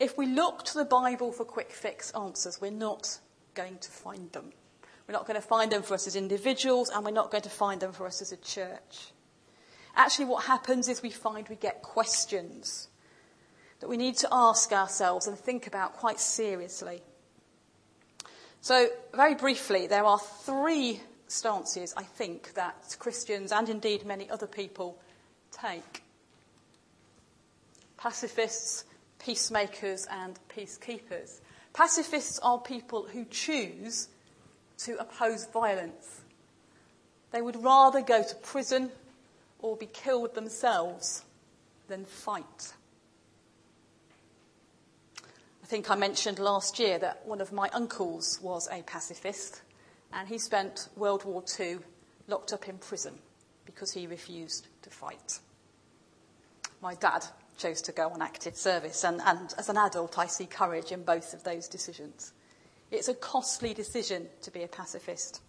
If 0.00 0.16
we 0.16 0.26
look 0.26 0.64
to 0.64 0.74
the 0.74 0.86
Bible 0.86 1.30
for 1.30 1.44
quick 1.44 1.70
fix 1.70 2.10
answers, 2.12 2.60
we're 2.60 2.70
not 2.70 3.18
going 3.54 3.76
to 3.78 3.90
find 3.90 4.32
them. 4.32 4.52
We're 5.06 5.12
not 5.12 5.26
going 5.26 5.40
to 5.40 5.46
find 5.46 5.70
them 5.70 5.82
for 5.82 5.94
us 5.94 6.06
as 6.06 6.16
individuals, 6.16 6.88
and 6.88 7.04
we're 7.04 7.10
not 7.10 7.30
going 7.30 7.42
to 7.42 7.50
find 7.50 7.80
them 7.80 7.92
for 7.92 8.06
us 8.06 8.22
as 8.22 8.32
a 8.32 8.36
church. 8.38 9.12
Actually, 9.94 10.24
what 10.24 10.44
happens 10.44 10.88
is 10.88 11.02
we 11.02 11.10
find 11.10 11.46
we 11.48 11.56
get 11.56 11.82
questions 11.82 12.88
that 13.80 13.88
we 13.88 13.98
need 13.98 14.16
to 14.16 14.28
ask 14.32 14.72
ourselves 14.72 15.26
and 15.26 15.38
think 15.38 15.66
about 15.66 15.92
quite 15.92 16.20
seriously. 16.20 17.02
So, 18.62 18.86
very 19.12 19.34
briefly, 19.34 19.88
there 19.88 20.04
are 20.04 20.20
three 20.20 21.00
stances, 21.26 21.92
I 21.96 22.04
think, 22.04 22.54
that 22.54 22.94
Christians 23.00 23.50
and 23.50 23.68
indeed 23.68 24.06
many 24.06 24.30
other 24.30 24.46
people 24.46 24.96
take 25.50 26.04
pacifists, 27.96 28.84
peacemakers, 29.18 30.06
and 30.08 30.38
peacekeepers. 30.48 31.40
Pacifists 31.72 32.38
are 32.38 32.60
people 32.60 33.02
who 33.02 33.24
choose 33.24 34.08
to 34.78 34.96
oppose 35.00 35.46
violence. 35.46 36.20
They 37.32 37.42
would 37.42 37.64
rather 37.64 38.00
go 38.00 38.22
to 38.22 38.34
prison 38.36 38.92
or 39.58 39.76
be 39.76 39.86
killed 39.86 40.36
themselves 40.36 41.24
than 41.88 42.04
fight. 42.04 42.74
I 45.72 45.74
think 45.74 45.90
I 45.90 45.94
mentioned 45.94 46.38
last 46.38 46.78
year 46.78 46.98
that 46.98 47.24
one 47.24 47.40
of 47.40 47.50
my 47.50 47.70
uncles 47.72 48.38
was 48.42 48.68
a 48.70 48.82
pacifist 48.82 49.62
and 50.12 50.28
he 50.28 50.36
spent 50.36 50.90
World 50.96 51.24
War 51.24 51.42
II 51.58 51.78
locked 52.28 52.52
up 52.52 52.68
in 52.68 52.76
prison 52.76 53.14
because 53.64 53.90
he 53.90 54.06
refused 54.06 54.66
to 54.82 54.90
fight. 54.90 55.38
My 56.82 56.94
dad 56.96 57.24
chose 57.56 57.80
to 57.80 57.92
go 57.92 58.10
on 58.10 58.20
active 58.20 58.54
service, 58.54 59.02
and, 59.02 59.22
and 59.24 59.54
as 59.56 59.70
an 59.70 59.78
adult, 59.78 60.18
I 60.18 60.26
see 60.26 60.44
courage 60.44 60.92
in 60.92 61.04
both 61.04 61.32
of 61.32 61.42
those 61.42 61.68
decisions. 61.68 62.34
It's 62.90 63.08
a 63.08 63.14
costly 63.14 63.72
decision 63.72 64.26
to 64.42 64.50
be 64.50 64.64
a 64.64 64.68
pacifist. 64.68 65.40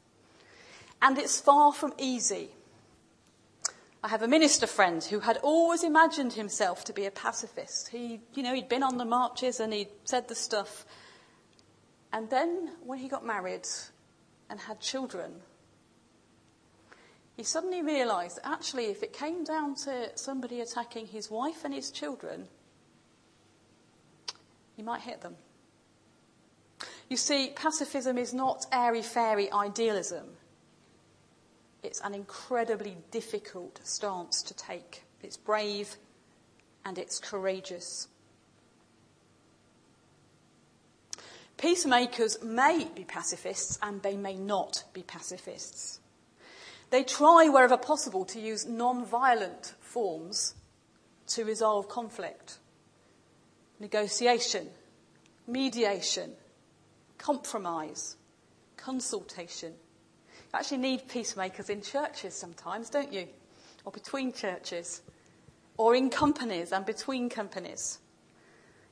And 1.02 1.18
it's 1.18 1.42
far 1.42 1.74
from 1.74 1.92
easy 1.98 2.52
I 4.04 4.10
have 4.10 4.22
a 4.22 4.28
minister 4.28 4.68
friend 4.68 5.02
who 5.02 5.22
had 5.22 5.38
always 5.38 5.82
imagined 5.82 6.34
himself 6.34 6.84
to 6.86 6.94
be 6.94 7.06
a 7.06 7.12
pacifist. 7.12 7.88
He, 7.88 8.20
you 8.34 8.44
know, 8.44 8.54
he'd 8.54 8.68
been 8.68 8.84
on 8.84 8.98
the 8.98 9.06
marches 9.06 9.62
and 9.62 9.72
he'd 9.72 9.88
said 10.04 10.28
the 10.28 10.36
stuff. 10.36 10.86
And 12.12 12.30
then 12.30 12.72
when 12.84 13.00
he 13.00 13.08
got 13.08 13.26
married 13.26 13.66
and 14.50 14.60
had 14.60 14.82
children, 14.82 15.32
he 17.38 17.44
suddenly 17.44 17.82
realized 17.82 18.38
that 18.38 18.48
actually, 18.48 18.88
if 18.88 19.04
it 19.04 19.14
came 19.14 19.46
down 19.46 19.76
to 19.86 20.10
somebody 20.16 20.60
attacking 20.60 21.08
his 21.08 21.32
wife 21.32 21.64
and 21.64 21.74
his 21.74 21.90
children, 21.90 22.50
he 24.76 24.84
might 24.84 25.02
hit 25.02 25.22
them. 25.22 25.38
You 27.10 27.16
see, 27.16 27.54
pacifism 27.56 28.18
is 28.18 28.34
not 28.34 28.66
airy 28.70 29.02
fairy 29.02 29.50
idealism. 29.50 30.26
It's 31.84 32.00
an 32.00 32.16
incredibly 32.16 32.98
difficult 33.12 33.82
stance 33.84 34.42
to 34.44 34.54
take. 34.54 35.04
It's 35.22 35.38
brave 35.38 35.98
and 36.86 36.98
it's 36.98 37.20
courageous. 37.20 38.08
Peacemakers 41.58 42.42
may 42.42 42.88
be 42.96 43.04
pacifists 43.04 43.78
and 43.82 44.02
they 44.02 44.18
may 44.18 44.36
not 44.36 44.86
be 44.94 45.04
pacifists. 45.04 46.00
They 46.90 47.04
try 47.04 47.50
wherever 47.50 47.78
possible 47.78 48.26
to 48.26 48.40
use 48.40 48.66
non 48.66 49.06
violent 49.06 49.74
forms 49.80 50.56
to 51.28 51.44
resolve 51.44 51.88
conflict 51.90 52.60
negotiation, 53.80 54.68
mediation, 55.48 56.32
compromise, 57.18 58.16
consultation, 58.78 59.74
actually 60.54 60.78
need 60.78 61.08
peacemakers 61.08 61.70
in 61.70 61.82
churches 61.82 62.34
sometimes, 62.34 62.90
don't 62.90 63.12
you? 63.12 63.28
Or 63.86 63.92
between 63.92 64.34
churches. 64.34 65.02
Or 65.78 65.96
in 65.96 66.10
companies 66.10 66.72
and 66.72 66.86
between 66.86 67.30
companies. 67.30 68.00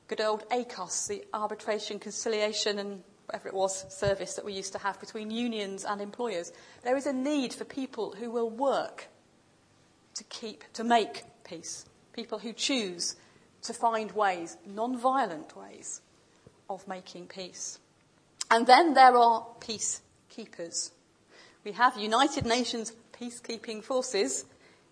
Good 0.08 0.20
old 0.20 0.44
ACAS, 0.50 1.06
the 1.08 1.24
arbitration, 1.32 1.98
conciliation, 1.98 2.78
and 2.78 3.02
whatever 3.26 3.48
it 3.48 3.54
was 3.54 3.86
service 3.94 4.34
that 4.34 4.44
we 4.44 4.52
used 4.52 4.72
to 4.72 4.78
have 4.78 4.98
between 5.00 5.30
unions 5.30 5.84
and 5.84 6.00
employers. 6.00 6.52
There 6.82 6.96
is 6.96 7.06
a 7.06 7.12
need 7.12 7.54
for 7.54 7.64
people 7.64 8.14
who 8.18 8.30
will 8.30 8.50
work 8.50 9.08
to 10.14 10.24
keep, 10.24 10.64
to 10.74 10.84
make 10.84 11.22
peace. 11.44 11.86
People 12.12 12.38
who 12.38 12.52
choose 12.52 13.16
to 13.62 13.72
find 13.72 14.12
ways, 14.12 14.58
non 14.66 14.98
violent 14.98 15.56
ways, 15.56 16.02
of 16.68 16.86
making 16.86 17.28
peace. 17.28 17.78
And 18.50 18.66
then 18.66 18.94
there 18.94 19.16
are 19.16 19.46
peacekeepers. 19.60 20.90
We 21.64 21.72
have 21.72 21.96
United 21.96 22.44
Nations 22.44 22.92
peacekeeping 23.12 23.84
forces 23.84 24.46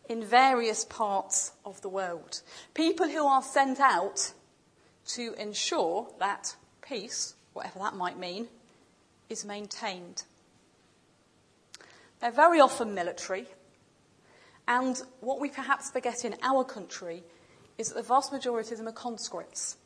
in 0.09 0.23
various 0.25 0.85
parts 0.85 1.53
of 1.65 1.81
the 1.81 1.89
world. 1.89 2.43
People 2.75 3.09
who 3.09 3.27
are 3.27 3.43
sent 3.43 3.81
out 3.81 4.33
to 5.09 5.35
ensure 5.35 6.07
that 6.21 6.55
peace, 6.81 7.35
whatever 7.55 7.81
that 7.81 7.97
might 7.97 8.19
mean, 8.19 8.47
is 9.29 9.45
maintained. 9.45 10.23
They're 12.21 12.31
very 12.31 12.61
often 12.61 12.95
military, 12.95 13.47
and 14.69 15.03
what 15.21 15.41
we 15.41 15.49
perhaps 15.49 15.91
forget 15.91 16.25
in 16.25 16.37
our 16.43 16.63
country 16.63 17.25
is 17.79 17.89
that 17.89 17.95
the 17.97 18.03
vast 18.03 18.31
majority 18.31 18.73
of 18.73 18.79
them 18.79 18.87
are 18.87 18.93
conscripts. 18.93 19.77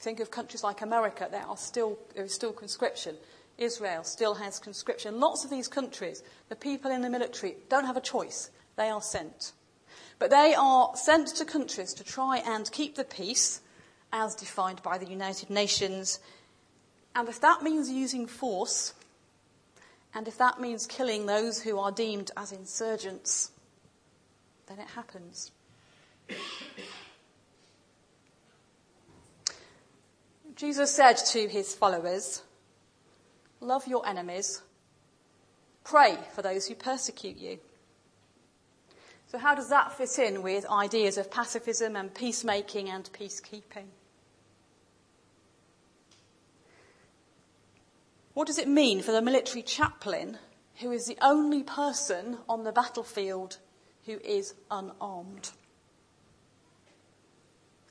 Think 0.00 0.18
of 0.18 0.32
countries 0.32 0.64
like 0.64 0.80
America, 0.80 1.28
there, 1.30 1.46
are 1.46 1.56
still, 1.56 1.98
there 2.16 2.24
is 2.24 2.34
still 2.34 2.52
conscription. 2.52 3.14
Israel 3.58 4.04
still 4.04 4.34
has 4.34 4.58
conscription. 4.58 5.20
Lots 5.20 5.44
of 5.44 5.50
these 5.50 5.68
countries, 5.68 6.22
the 6.48 6.56
people 6.56 6.90
in 6.90 7.02
the 7.02 7.10
military 7.10 7.56
don't 7.68 7.86
have 7.86 7.96
a 7.96 8.00
choice. 8.00 8.50
They 8.76 8.88
are 8.88 9.02
sent. 9.02 9.52
But 10.18 10.30
they 10.30 10.54
are 10.56 10.92
sent 10.94 11.28
to 11.28 11.44
countries 11.44 11.92
to 11.94 12.04
try 12.04 12.38
and 12.38 12.70
keep 12.70 12.94
the 12.94 13.04
peace 13.04 13.60
as 14.12 14.34
defined 14.34 14.82
by 14.82 14.98
the 14.98 15.08
United 15.08 15.50
Nations. 15.50 16.20
And 17.14 17.28
if 17.28 17.40
that 17.40 17.62
means 17.62 17.90
using 17.90 18.26
force, 18.26 18.94
and 20.14 20.28
if 20.28 20.36
that 20.38 20.60
means 20.60 20.86
killing 20.86 21.26
those 21.26 21.62
who 21.62 21.78
are 21.78 21.90
deemed 21.90 22.30
as 22.36 22.52
insurgents, 22.52 23.50
then 24.66 24.78
it 24.78 24.88
happens. 24.88 25.50
Jesus 30.54 30.94
said 30.94 31.14
to 31.14 31.48
his 31.48 31.74
followers, 31.74 32.42
Love 33.62 33.86
your 33.86 34.04
enemies, 34.06 34.60
pray 35.84 36.18
for 36.34 36.42
those 36.42 36.66
who 36.66 36.74
persecute 36.74 37.36
you. 37.36 37.60
So, 39.28 39.38
how 39.38 39.54
does 39.54 39.68
that 39.68 39.96
fit 39.96 40.18
in 40.18 40.42
with 40.42 40.68
ideas 40.68 41.16
of 41.16 41.30
pacifism 41.30 41.94
and 41.94 42.12
peacemaking 42.12 42.90
and 42.90 43.08
peacekeeping? 43.12 43.86
What 48.34 48.48
does 48.48 48.58
it 48.58 48.66
mean 48.66 49.00
for 49.00 49.12
the 49.12 49.22
military 49.22 49.62
chaplain, 49.62 50.38
who 50.80 50.90
is 50.90 51.06
the 51.06 51.18
only 51.22 51.62
person 51.62 52.38
on 52.48 52.64
the 52.64 52.72
battlefield 52.72 53.58
who 54.06 54.18
is 54.24 54.54
unarmed? 54.72 55.52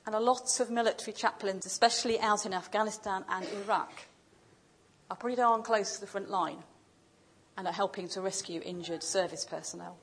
And 0.06 0.16
a 0.16 0.20
lot 0.20 0.60
of 0.60 0.70
military 0.70 1.14
chaplains, 1.14 1.66
especially 1.66 2.20
out 2.20 2.46
in 2.46 2.54
Afghanistan 2.54 3.24
and 3.30 3.48
Iraq, 3.64 3.92
are 5.12 5.16
pretty 5.18 5.36
darn 5.36 5.62
close 5.62 5.96
to 5.96 6.00
the 6.00 6.08
front 6.08 6.30
line 6.30 6.64
and 7.58 7.68
are 7.68 7.74
helping 7.74 8.08
to 8.08 8.22
rescue 8.22 8.62
injured 8.64 9.04
service 9.04 9.44
personnel. 9.44 9.98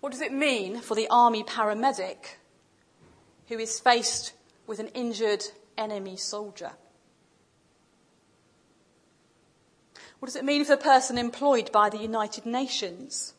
What 0.00 0.12
does 0.12 0.20
it 0.20 0.34
mean 0.34 0.82
for 0.82 0.94
the 0.94 1.08
army 1.08 1.42
paramedic 1.42 2.36
who 3.48 3.58
is 3.58 3.80
faced 3.80 4.34
with 4.66 4.80
an 4.80 4.88
injured 4.88 5.42
enemy 5.78 6.18
soldier? 6.18 6.72
What 10.18 10.26
does 10.26 10.36
it 10.36 10.44
mean 10.44 10.66
for 10.66 10.76
the 10.76 10.82
person 10.82 11.16
employed 11.16 11.72
by 11.72 11.88
the 11.88 11.96
United 11.96 12.44
Nations? 12.44 13.32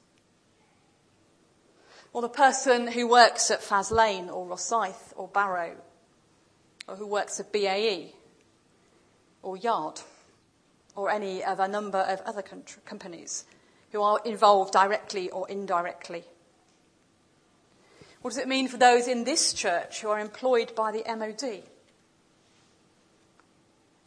Or 2.13 2.23
the 2.23 2.29
person 2.29 2.87
who 2.87 3.07
works 3.07 3.51
at 3.51 3.61
Faslane 3.61 4.33
or 4.33 4.47
Rosyth 4.47 5.13
or 5.15 5.27
Barrow? 5.27 5.75
Or 6.87 6.95
who 6.95 7.05
works 7.05 7.39
at 7.39 7.53
BAE 7.53 8.13
or 9.43 9.55
Yard? 9.55 10.01
Or 10.95 11.09
any 11.09 11.43
of 11.43 11.59
a 11.59 11.67
number 11.67 11.99
of 11.99 12.21
other 12.21 12.41
companies 12.41 13.45
who 13.91 14.01
are 14.01 14.19
involved 14.25 14.73
directly 14.73 15.29
or 15.29 15.47
indirectly? 15.49 16.23
What 18.21 18.31
does 18.31 18.39
it 18.39 18.47
mean 18.47 18.67
for 18.67 18.77
those 18.77 19.07
in 19.07 19.25
this 19.25 19.53
church 19.53 20.01
who 20.01 20.09
are 20.09 20.19
employed 20.19 20.73
by 20.75 20.91
the 20.91 21.03
MOD? 21.05 21.63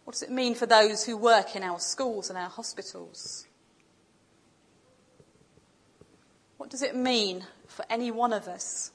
What 0.05 0.13
does 0.13 0.23
it 0.23 0.31
mean 0.31 0.55
for 0.55 0.67
those 0.67 1.05
who 1.05 1.17
work 1.17 1.55
in 1.55 1.63
our 1.63 1.79
schools 1.81 2.31
and 2.31 2.39
our 2.39 2.49
hospitals? 2.49 3.47
What 6.57 6.71
does 6.71 6.83
it 6.83 6.97
mean 6.97 7.45
for 7.67 7.85
any 7.91 8.11
one 8.11 8.33
of 8.33 8.49
us? 8.49 8.93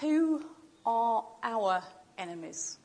Who 0.00 0.44
are 0.84 1.24
our 1.42 1.82
enemies? 2.18 2.78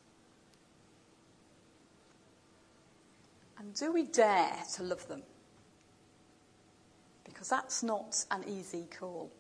And 3.59 3.73
do 3.73 3.91
we 3.91 4.03
dare 4.03 4.55
to 4.75 4.83
love 4.83 5.07
them? 5.07 5.23
Because 7.23 7.49
that's 7.49 7.81
not 7.81 8.25
an 8.29 8.43
easy 8.47 8.87
call. 8.99 9.31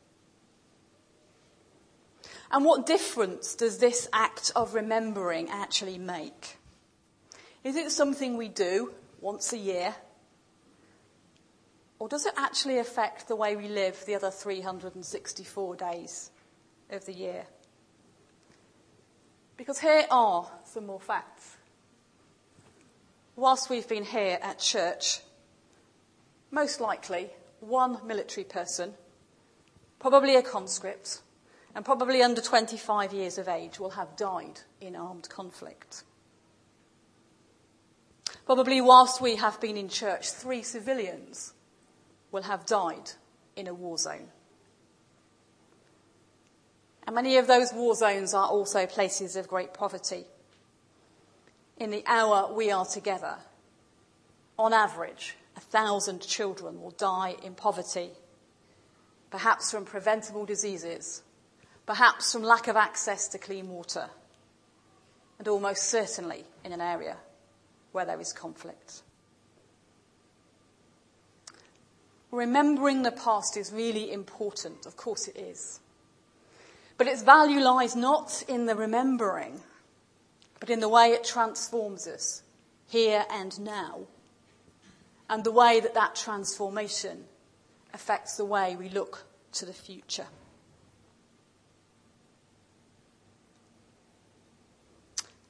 And 2.51 2.65
what 2.65 2.85
difference 2.85 3.55
does 3.55 3.77
this 3.77 4.07
act 4.13 4.51
of 4.55 4.73
remembering 4.73 5.49
actually 5.49 5.97
make? 5.97 6.57
Is 7.63 7.75
it 7.75 7.91
something 7.91 8.37
we 8.37 8.47
do 8.47 8.93
once 9.19 9.51
a 9.53 9.57
year? 9.57 9.95
Or 11.99 12.07
does 12.07 12.25
it 12.25 12.33
actually 12.37 12.77
affect 12.77 13.27
the 13.27 13.35
way 13.35 13.55
we 13.55 13.67
live 13.67 14.03
the 14.05 14.15
other 14.15 14.31
364 14.31 15.75
days 15.75 16.31
of 16.89 17.05
the 17.05 17.13
year? 17.13 17.45
Because 19.57 19.79
here 19.79 20.05
are 20.11 20.49
some 20.63 20.85
more 20.85 20.99
facts. 20.99 21.56
Whilst 23.37 23.69
we've 23.69 23.87
been 23.87 24.03
here 24.03 24.39
at 24.41 24.57
church, 24.57 25.19
most 26.49 26.81
likely 26.81 27.29
one 27.59 27.99
military 28.03 28.43
person, 28.43 28.95
probably 29.99 30.35
a 30.35 30.41
conscript, 30.41 31.21
and 31.75 31.85
probably 31.85 32.23
under 32.23 32.41
25 32.41 33.13
years 33.13 33.37
of 33.37 33.47
age, 33.47 33.79
will 33.79 33.91
have 33.91 34.15
died 34.15 34.61
in 34.81 34.95
armed 34.95 35.29
conflict. 35.29 36.03
Probably 38.47 38.81
whilst 38.81 39.21
we 39.21 39.35
have 39.35 39.61
been 39.61 39.77
in 39.77 39.87
church, 39.87 40.31
three 40.31 40.63
civilians 40.63 41.53
will 42.31 42.41
have 42.41 42.65
died 42.65 43.11
in 43.55 43.67
a 43.67 43.73
war 43.73 43.99
zone. 43.99 44.29
And 47.05 47.13
many 47.13 47.37
of 47.37 47.45
those 47.45 47.71
war 47.71 47.93
zones 47.93 48.33
are 48.33 48.47
also 48.47 48.87
places 48.87 49.35
of 49.35 49.47
great 49.47 49.75
poverty. 49.75 50.25
In 51.77 51.91
the 51.91 52.03
hour 52.07 52.51
we 52.51 52.71
are 52.71 52.85
together, 52.85 53.35
on 54.57 54.73
average, 54.73 55.35
a 55.55 55.59
thousand 55.59 56.21
children 56.21 56.81
will 56.81 56.91
die 56.91 57.35
in 57.43 57.53
poverty, 57.53 58.09
perhaps 59.29 59.71
from 59.71 59.85
preventable 59.85 60.45
diseases, 60.45 61.21
perhaps 61.85 62.31
from 62.31 62.41
lack 62.41 62.67
of 62.67 62.75
access 62.75 63.27
to 63.29 63.37
clean 63.37 63.69
water, 63.69 64.09
and 65.37 65.47
almost 65.47 65.83
certainly 65.83 66.45
in 66.65 66.71
an 66.71 66.81
area 66.81 67.17
where 67.91 68.05
there 68.05 68.19
is 68.19 68.33
conflict. 68.33 69.03
Remembering 72.31 73.03
the 73.03 73.11
past 73.11 73.55
is 73.55 73.71
really 73.71 74.11
important. 74.11 74.85
Of 74.85 74.97
course, 74.97 75.27
it 75.27 75.37
is. 75.37 75.79
But 76.97 77.07
its 77.07 77.21
value 77.21 77.59
lies 77.59 77.95
not 77.95 78.43
in 78.47 78.65
the 78.65 78.75
remembering, 78.75 79.61
but 80.59 80.69
in 80.69 80.79
the 80.79 80.89
way 80.89 81.11
it 81.11 81.23
transforms 81.23 82.07
us 82.07 82.43
here 82.87 83.25
and 83.31 83.59
now, 83.59 84.01
and 85.29 85.43
the 85.43 85.51
way 85.51 85.79
that 85.79 85.93
that 85.93 86.15
transformation 86.15 87.25
affects 87.93 88.37
the 88.37 88.45
way 88.45 88.75
we 88.75 88.89
look 88.89 89.25
to 89.51 89.65
the 89.65 89.73
future. 89.73 90.27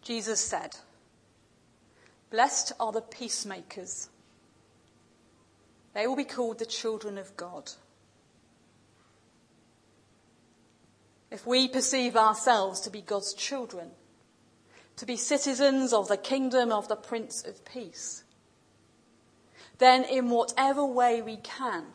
Jesus 0.01 0.39
said, 0.39 0.77
Blessed 2.31 2.73
are 2.79 2.91
the 2.91 3.01
peacemakers. 3.01 4.09
They 5.93 6.07
will 6.07 6.15
be 6.15 6.23
called 6.23 6.59
the 6.59 6.65
children 6.65 7.17
of 7.17 7.35
God. 7.35 7.71
If 11.29 11.45
we 11.45 11.67
perceive 11.67 12.15
ourselves 12.15 12.79
to 12.81 12.89
be 12.89 13.01
God's 13.01 13.33
children, 13.33 13.91
to 14.97 15.05
be 15.05 15.15
citizens 15.15 15.93
of 15.93 16.07
the 16.07 16.17
kingdom 16.17 16.71
of 16.71 16.87
the 16.87 16.95
Prince 16.95 17.43
of 17.43 17.63
Peace, 17.63 18.23
then 19.77 20.03
in 20.03 20.29
whatever 20.29 20.83
way 20.85 21.21
we 21.21 21.37
can, 21.37 21.85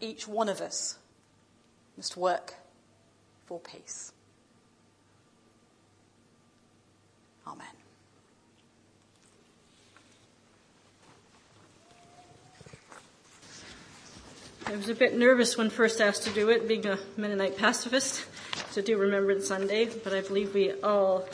each 0.00 0.28
one 0.28 0.48
of 0.48 0.60
us 0.60 0.98
must 1.96 2.16
work 2.16 2.54
for 3.46 3.58
peace. 3.58 4.12
Amen. 7.46 7.66
I 14.66 14.76
was 14.76 14.90
a 14.90 14.94
bit 14.94 15.16
nervous 15.16 15.56
when 15.56 15.70
first 15.70 16.02
asked 16.02 16.24
to 16.24 16.30
do 16.30 16.50
it, 16.50 16.68
being 16.68 16.84
a 16.86 16.98
Mennonite 17.16 17.56
pacifist, 17.56 18.26
to 18.72 18.82
do 18.82 18.98
Remembrance 18.98 19.46
Sunday, 19.46 19.86
but 19.86 20.12
I 20.12 20.20
believe 20.20 20.52
we 20.52 20.72
all 20.82 21.26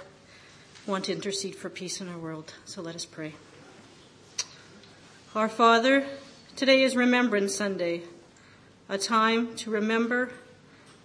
want 0.86 1.06
to 1.06 1.12
intercede 1.12 1.56
for 1.56 1.68
peace 1.68 2.00
in 2.00 2.08
our 2.08 2.18
world. 2.18 2.54
So 2.64 2.80
let 2.80 2.94
us 2.94 3.04
pray. 3.04 3.34
Our 5.34 5.48
Father, 5.48 6.06
today 6.54 6.84
is 6.84 6.94
Remembrance 6.94 7.54
Sunday, 7.54 8.02
a 8.88 8.98
time 8.98 9.56
to 9.56 9.70
remember 9.70 10.30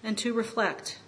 and 0.03 0.17
to 0.19 0.33
reflect. 0.33 0.99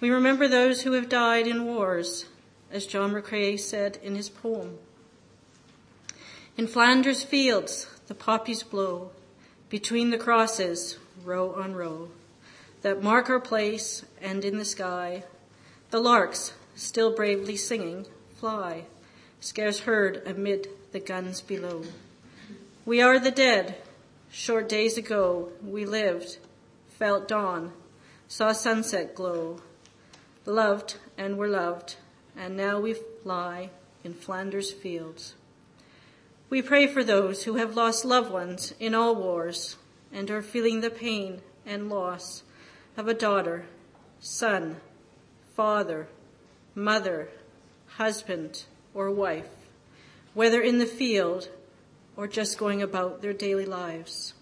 We 0.00 0.10
remember 0.10 0.46
those 0.46 0.82
who 0.82 0.92
have 0.92 1.08
died 1.08 1.48
in 1.48 1.64
wars, 1.64 2.26
as 2.70 2.86
John 2.86 3.12
McCrae 3.12 3.58
said 3.58 3.98
in 4.02 4.14
his 4.14 4.28
poem. 4.28 4.78
In 6.56 6.68
Flanders 6.68 7.24
fields, 7.24 7.88
the 8.06 8.14
poppies 8.14 8.62
blow 8.62 9.10
between 9.68 10.10
the 10.10 10.18
crosses, 10.18 10.98
row 11.24 11.54
on 11.54 11.74
row, 11.74 12.08
that 12.82 13.02
mark 13.02 13.30
our 13.30 13.40
place, 13.40 14.04
and 14.20 14.44
in 14.44 14.58
the 14.58 14.64
sky, 14.64 15.24
the 15.90 16.00
larks, 16.00 16.52
still 16.74 17.14
bravely 17.14 17.56
singing, 17.56 18.06
fly, 18.36 18.84
scarce 19.40 19.80
heard 19.80 20.22
amid 20.26 20.68
the 20.92 21.00
guns 21.00 21.40
below. 21.40 21.84
We 22.84 23.00
are 23.00 23.18
the 23.18 23.30
dead. 23.30 23.76
Short 24.30 24.68
days 24.68 24.96
ago, 24.96 25.50
we 25.64 25.84
lived, 25.84 26.38
felt 26.88 27.28
dawn, 27.28 27.72
saw 28.26 28.52
sunset 28.52 29.14
glow, 29.14 29.60
loved 30.46 30.96
and 31.16 31.36
were 31.36 31.48
loved, 31.48 31.96
and 32.36 32.56
now 32.56 32.80
we 32.80 32.96
lie 33.24 33.70
in 34.02 34.14
Flanders 34.14 34.72
fields. 34.72 35.34
We 36.50 36.62
pray 36.62 36.86
for 36.86 37.04
those 37.04 37.44
who 37.44 37.56
have 37.56 37.76
lost 37.76 38.04
loved 38.04 38.30
ones 38.30 38.74
in 38.80 38.94
all 38.94 39.14
wars 39.14 39.76
and 40.12 40.30
are 40.30 40.42
feeling 40.42 40.80
the 40.80 40.90
pain 40.90 41.42
and 41.64 41.88
loss 41.88 42.42
of 42.96 43.08
a 43.08 43.14
daughter, 43.14 43.66
son, 44.20 44.76
father, 45.54 46.08
mother, 46.74 47.28
husband, 47.96 48.64
or 48.94 49.10
wife, 49.10 49.48
whether 50.34 50.60
in 50.60 50.78
the 50.78 50.86
field 50.86 51.48
or 52.16 52.26
just 52.26 52.58
going 52.58 52.82
about 52.82 53.22
their 53.22 53.32
daily 53.32 53.66
lives. 53.66 54.34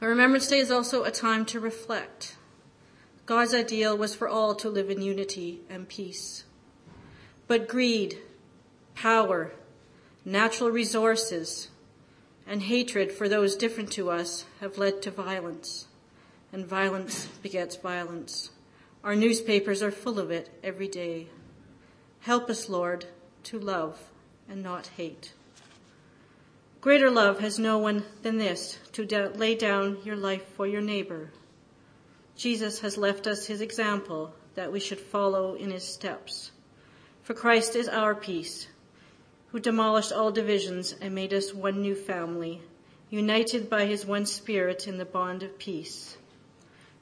But 0.00 0.06
Remembrance 0.06 0.46
Day 0.46 0.58
is 0.58 0.70
also 0.70 1.02
a 1.02 1.10
time 1.10 1.44
to 1.46 1.58
reflect. 1.58 2.36
God's 3.26 3.52
ideal 3.52 3.96
was 3.96 4.14
for 4.14 4.28
all 4.28 4.54
to 4.54 4.70
live 4.70 4.90
in 4.90 5.02
unity 5.02 5.60
and 5.68 5.88
peace. 5.88 6.44
But 7.48 7.68
greed, 7.68 8.18
power, 8.94 9.52
natural 10.24 10.70
resources, 10.70 11.68
and 12.46 12.62
hatred 12.62 13.12
for 13.12 13.28
those 13.28 13.56
different 13.56 13.90
to 13.92 14.10
us 14.10 14.44
have 14.60 14.78
led 14.78 15.02
to 15.02 15.10
violence, 15.10 15.87
and 16.52 16.66
violence 16.66 17.26
begets 17.42 17.76
violence. 17.76 18.50
Our 19.04 19.14
newspapers 19.14 19.82
are 19.82 19.90
full 19.90 20.18
of 20.18 20.30
it 20.30 20.50
every 20.62 20.88
day. 20.88 21.28
Help 22.20 22.50
us, 22.50 22.68
Lord, 22.68 23.06
to 23.44 23.58
love 23.58 23.98
and 24.48 24.62
not 24.62 24.88
hate. 24.96 25.32
Greater 26.80 27.10
love 27.10 27.40
has 27.40 27.58
no 27.58 27.78
one 27.78 28.04
than 28.22 28.38
this 28.38 28.78
to 28.92 29.04
lay 29.34 29.54
down 29.54 29.98
your 30.04 30.16
life 30.16 30.46
for 30.54 30.66
your 30.66 30.80
neighbor. 30.80 31.30
Jesus 32.36 32.80
has 32.80 32.96
left 32.96 33.26
us 33.26 33.46
his 33.46 33.60
example 33.60 34.34
that 34.54 34.70
we 34.70 34.78
should 34.78 35.00
follow 35.00 35.54
in 35.54 35.70
his 35.70 35.82
steps. 35.82 36.52
For 37.22 37.34
Christ 37.34 37.74
is 37.76 37.88
our 37.88 38.14
peace 38.14 38.68
who 39.48 39.58
demolished 39.58 40.12
all 40.12 40.30
divisions 40.30 40.94
and 41.00 41.14
made 41.14 41.32
us 41.32 41.54
one 41.54 41.80
new 41.80 41.94
family, 41.94 42.60
united 43.08 43.70
by 43.70 43.86
his 43.86 44.04
one 44.04 44.26
spirit 44.26 44.86
in 44.86 44.98
the 44.98 45.04
bond 45.04 45.42
of 45.42 45.58
peace. 45.58 46.17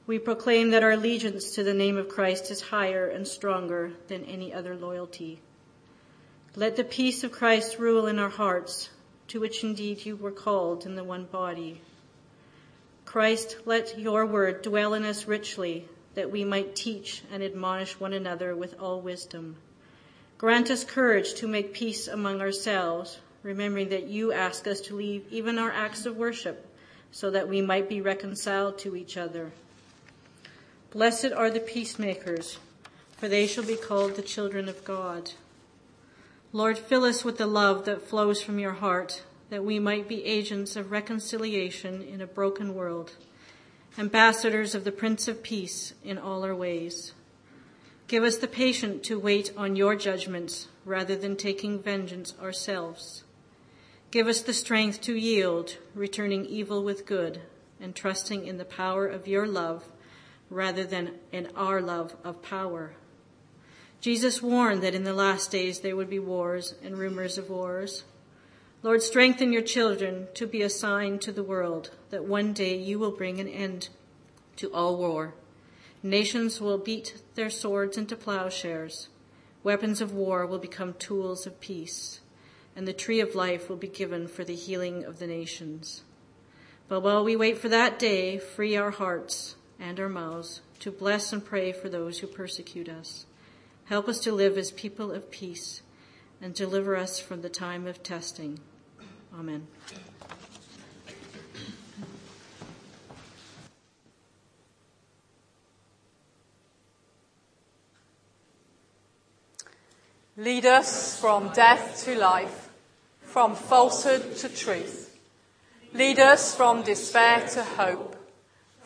We 0.07 0.21
proclaim 0.21 0.71
that 0.71 0.85
our 0.85 0.93
allegiance 0.93 1.51
to 1.57 1.65
the 1.65 1.75
name 1.75 1.97
of 1.97 2.09
Christ 2.09 2.53
is 2.53 2.61
higher 2.61 3.09
and 3.09 3.27
stronger 3.27 3.91
than 4.07 4.25
any 4.25 4.55
other 4.55 4.77
loyalty. 4.77 5.41
Let 6.55 6.77
the 6.77 6.85
peace 6.85 7.25
of 7.25 7.33
Christ 7.33 7.81
rule 7.81 8.07
in 8.07 8.21
our 8.21 8.29
hearts, 8.29 8.89
to 9.29 9.41
which 9.41 9.65
indeed 9.65 10.07
you 10.07 10.15
were 10.15 10.31
called 10.31 10.87
in 10.87 10.95
the 10.95 11.03
one 11.03 11.25
body. 11.25 11.81
Christ, 13.05 13.57
let 13.65 13.99
your 13.99 14.25
word 14.25 14.63
dwell 14.63 14.95
in 14.95 15.05
us 15.05 15.27
richly, 15.27 15.89
that 16.15 16.31
we 16.31 16.45
might 16.45 16.77
teach 16.77 17.25
and 17.33 17.43
admonish 17.43 17.99
one 17.99 18.13
another 18.13 18.55
with 18.55 18.81
all 18.81 19.01
wisdom. 19.01 19.57
Grant 20.39 20.71
us 20.71 20.85
courage 20.85 21.35
to 21.35 21.49
make 21.49 21.75
peace 21.75 22.07
among 22.07 22.41
ourselves, 22.41 23.19
remembering 23.43 23.89
that 23.89 24.07
you 24.07 24.31
ask 24.31 24.69
us 24.69 24.81
to 24.83 24.95
leave 24.95 25.25
even 25.33 25.59
our 25.59 25.73
acts 25.73 26.07
of 26.07 26.17
worship 26.17 26.65
so 27.11 27.31
that 27.31 27.49
we 27.49 27.61
might 27.61 27.89
be 27.89 28.01
reconciled 28.01 28.79
to 28.79 28.95
each 28.95 29.17
other. 29.17 29.51
Blessed 30.97 31.33
are 31.33 31.51
the 31.51 31.61
peacemakers, 31.61 32.59
for 33.19 33.29
they 33.29 33.47
shall 33.47 33.67
be 33.67 33.77
called 33.77 34.17
the 34.17 34.23
children 34.23 34.67
of 34.67 34.83
God. 34.83 35.33
Lord, 36.55 36.79
fill 36.79 37.05
us 37.05 37.23
with 37.23 37.37
the 37.37 37.47
love 37.47 37.85
that 37.85 38.09
flows 38.09 38.41
from 38.41 38.59
your 38.59 38.73
heart, 38.73 39.23
that 39.51 39.63
we 39.63 39.79
might 39.79 40.09
be 40.09 40.25
agents 40.25 40.75
of 40.75 40.91
reconciliation 40.91 42.01
in 42.01 42.23
a 42.23 42.27
broken 42.27 42.75
world, 42.75 43.13
ambassadors 43.99 44.75
of 44.75 44.85
the 44.85 44.91
Prince 44.91 45.29
of 45.29 45.43
Peace 45.43 45.93
in 46.03 46.17
all 46.17 46.43
our 46.43 46.55
ways. 46.55 47.13
Give 48.09 48.25
us 48.25 48.39
the 48.39 48.49
patience 48.49 49.07
to 49.09 49.21
wait 49.21 49.53
on 49.55 49.77
your 49.77 49.97
judgments 49.97 50.69
rather 50.87 51.15
than 51.15 51.37
taking 51.37 51.79
vengeance 51.79 52.33
ourselves. 52.41 53.23
Give 54.11 54.29
us 54.29 54.41
the 54.41 54.55
strength 54.55 55.03
to 55.03 55.15
yield, 55.15 55.77
returning 55.95 56.47
evil 56.47 56.83
with 56.83 57.05
good, 57.05 57.43
and 57.79 57.95
trusting 57.95 58.47
in 58.47 58.57
the 58.57 58.65
power 58.65 59.07
of 59.07 59.29
your 59.29 59.47
love 59.47 59.85
rather 60.51 60.85
than 60.85 61.15
in 61.33 61.49
our 61.57 61.81
love 61.81 62.15
of 62.25 62.43
power. 62.43 62.95
Jesus 64.01 64.43
warned 64.43 64.83
that 64.83 64.95
in 64.95 65.05
the 65.05 65.13
last 65.13 65.51
days 65.51 65.81
there 65.81 65.97
would 65.97 66.11
be 66.11 66.19
wars 66.19 66.75
and 66.83 66.99
rumors 66.99 67.39
of 67.39 67.51
wars. 67.51 68.05
Lord, 68.83 69.03
strengthen 69.03 69.53
your 69.53 69.63
children 69.63 70.29
to 70.35 70.47
be 70.47 70.63
a 70.63 70.71
sign 70.71 71.19
to 71.21 71.33
the 71.33 71.43
world 71.43 71.91
that 72.11 72.25
one 72.25 72.53
day 72.53 72.77
you 72.77 72.99
will 72.99 73.11
bring 73.11 73.41
an 73.41 73.49
end 73.49 73.89
to 74.57 74.73
all 74.73 74.97
war 74.97 75.35
Nations 76.07 76.61
will 76.61 76.79
beat 76.79 77.21
their 77.35 77.51
swords 77.51 77.99
into 77.99 78.15
plowshares. 78.15 79.09
Weapons 79.65 80.01
of 80.01 80.13
war 80.13 80.47
will 80.47 80.61
become 80.61 80.95
tools 80.95 81.49
of 81.49 81.61
peace, 81.61 82.21
and 82.77 82.87
the 82.87 82.93
tree 82.93 83.19
of 83.19 83.35
life 83.35 83.69
will 83.69 83.77
be 83.77 83.89
given 83.89 84.29
for 84.29 84.45
the 84.45 84.55
healing 84.55 85.05
of 85.05 85.19
the 85.19 85.27
nations. 85.27 86.05
But 86.87 87.01
while 87.01 87.25
we 87.25 87.35
wait 87.35 87.59
for 87.59 87.69
that 87.71 87.99
day, 87.99 88.39
free 88.39 88.77
our 88.77 88.93
hearts 88.93 89.56
and 89.79 90.01
our 90.01 90.09
mouths 90.09 90.61
to 90.81 90.91
bless 90.91 91.33
and 91.33 91.45
pray 91.45 91.73
for 91.73 91.89
those 91.89 92.19
who 92.19 92.27
persecute 92.27 92.89
us. 92.89 93.27
Help 93.87 94.09
us 94.09 94.19
to 94.21 94.33
live 94.33 94.59
as 94.59 94.71
people 94.73 95.13
of 95.13 95.31
peace 95.31 95.83
and 96.41 96.55
deliver 96.55 96.97
us 96.97 97.19
from 97.19 97.43
the 97.43 97.49
time 97.49 97.87
of 97.87 98.03
testing. 98.03 98.59
Amen. 99.39 99.67
Lead 110.39 110.67
us 110.67 111.19
from 111.19 111.49
death 111.55 112.05
to 112.05 112.15
life, 112.15 112.69
from 113.23 113.55
falsehood 113.55 114.37
to 114.37 114.51
truth. 114.51 115.19
Lead 115.95 116.19
us 116.19 116.55
from 116.55 116.83
despair 116.83 117.47
to 117.49 117.65
hope, 117.65 118.17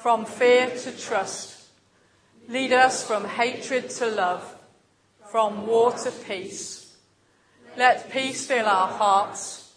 from 0.00 0.24
fear 0.24 0.70
to 0.70 0.92
trust. 0.98 1.68
Lead 2.48 2.72
us 2.72 3.06
from 3.06 3.24
hatred 3.24 3.90
to 3.90 4.06
love, 4.06 4.56
from 5.30 5.66
war 5.66 5.92
to 5.92 6.10
peace. 6.10 6.96
Let 7.76 8.10
peace 8.10 8.46
fill 8.46 8.66
our 8.66 8.88
hearts. 8.88 9.72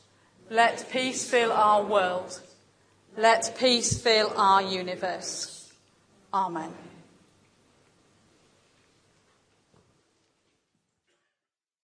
Let 0.50 0.90
peace 0.92 1.30
fill 1.30 1.52
our 1.52 1.84
world. 1.84 2.40
Let 3.18 3.56
peace 3.58 4.02
fill 4.02 4.34
our 4.36 4.62
universe. 4.62 5.72
Amen. 6.34 6.74